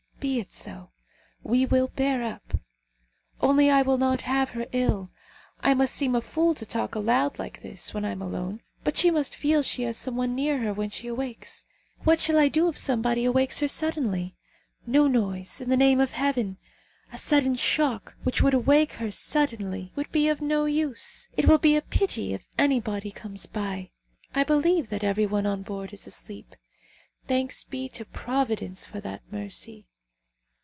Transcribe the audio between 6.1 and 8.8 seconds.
a fool to talk aloud like this, when I am alone;